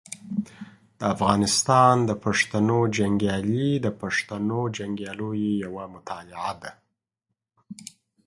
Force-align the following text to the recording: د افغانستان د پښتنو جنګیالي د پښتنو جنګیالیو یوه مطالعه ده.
د 0.99 1.01
افغانستان 1.15 1.95
د 2.09 2.11
پښتنو 2.25 2.77
جنګیالي 2.97 3.71
د 3.85 3.87
پښتنو 4.01 4.59
جنګیالیو 4.77 5.29
یوه 5.65 5.83
مطالعه 5.95 6.53
ده. 6.61 6.71